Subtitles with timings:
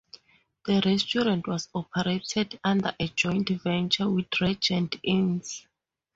[0.65, 5.67] The restaurant was operated under a joint venture with Regent Inns.